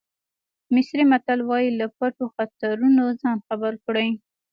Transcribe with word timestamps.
مصري 0.73 1.03
متل 1.11 1.39
وایي 1.49 1.69
له 1.79 1.85
پټو 1.97 2.25
خطرونو 2.35 3.03
ځان 3.21 3.37
خبر 3.47 3.73
کړئ. 3.85 4.09